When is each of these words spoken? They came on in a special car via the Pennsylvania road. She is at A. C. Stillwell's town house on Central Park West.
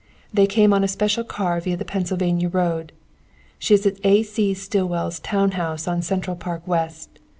They 0.33 0.47
came 0.47 0.73
on 0.73 0.79
in 0.81 0.85
a 0.85 0.87
special 0.87 1.23
car 1.23 1.59
via 1.59 1.77
the 1.77 1.85
Pennsylvania 1.85 2.49
road. 2.49 2.91
She 3.59 3.75
is 3.75 3.85
at 3.85 4.03
A. 4.03 4.23
C. 4.23 4.55
Stillwell's 4.55 5.19
town 5.19 5.51
house 5.51 5.87
on 5.87 6.01
Central 6.01 6.35
Park 6.35 6.65
West. 6.67 7.19